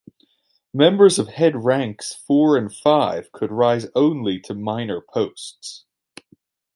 Members 0.73 1.19
of 1.19 1.27
head 1.27 1.63
ranks 1.63 2.15
four 2.15 2.57
and 2.57 2.73
five 2.75 3.31
could 3.31 3.51
rise 3.51 3.85
only 3.93 4.39
to 4.39 4.55
minor 4.55 4.99
posts. 4.99 5.85